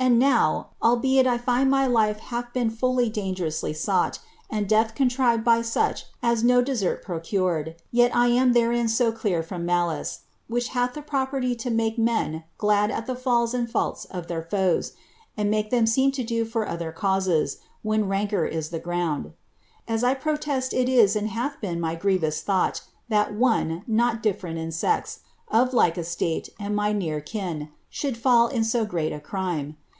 And 0.00 0.20
now, 0.20 0.68
albeit 0.80 1.26
I 1.26 1.38
find 1.38 1.68
my 1.68 1.84
life 1.84 2.30
bath 2.30 2.52
been 2.54 2.70
full 2.70 3.04
dangerously 3.10 3.72
sought, 3.72 4.20
and 4.48 4.68
death 4.68 4.94
BODtrired 4.94 5.42
by 5.42 5.60
such 5.60 6.06
as 6.22 6.44
no 6.44 6.62
desert 6.62 7.02
procured, 7.02 7.74
yet 7.90 8.14
I 8.14 8.28
am 8.28 8.52
therein 8.52 8.86
so 8.86 9.10
clear 9.10 9.42
hx>m 9.42 9.64
malice 9.64 10.20
(which 10.46 10.68
hath 10.68 10.94
the 10.94 11.02
property 11.02 11.56
to 11.56 11.68
make 11.70 11.98
men 11.98 12.44
glad 12.58 12.92
at 12.92 13.06
the 13.06 13.16
falls 13.16 13.52
and 13.52 13.68
faults 13.68 14.04
of 14.04 14.28
their 14.28 14.40
foes, 14.40 14.92
lod 15.36 15.48
make 15.48 15.70
them 15.70 15.84
seem 15.84 16.12
to 16.12 16.22
do 16.22 16.44
for 16.44 16.66
other 16.66 16.92
causes, 16.92 17.58
when 17.82 18.08
rancour 18.08 18.46
is 18.46 18.70
the 18.70 18.78
ground), 18.78 19.32
as 19.88 20.04
I 20.04 20.14
protest 20.14 20.72
it 20.72 20.88
is 20.88 21.16
and 21.16 21.28
hatli 21.30 21.60
been 21.60 21.80
my 21.80 21.96
grievous 21.96 22.40
thought, 22.40 22.82
that 23.08 23.34
one, 23.34 23.82
not 23.88 24.22
diflferent 24.22 24.58
in 24.58 24.70
sex, 24.70 25.20
of 25.48 25.74
like 25.74 25.98
estate, 25.98 26.50
and 26.58 26.76
my 26.76 26.92
near 26.92 27.20
kin, 27.20 27.70
should 27.90 28.16
fall 28.16 28.46
in 28.46 28.62
so 28.62 28.84
great 28.84 29.12
a 29.12 29.20
crime. 29.20 29.76